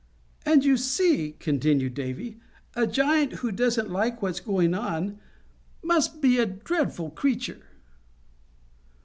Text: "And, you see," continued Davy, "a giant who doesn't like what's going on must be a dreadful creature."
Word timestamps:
"And, 0.47 0.65
you 0.65 0.77
see," 0.77 1.33
continued 1.37 1.93
Davy, 1.93 2.39
"a 2.75 2.87
giant 2.87 3.33
who 3.33 3.51
doesn't 3.51 3.91
like 3.91 4.19
what's 4.19 4.39
going 4.39 4.73
on 4.73 5.19
must 5.83 6.21
be 6.23 6.39
a 6.39 6.47
dreadful 6.47 7.11
creature." 7.11 7.61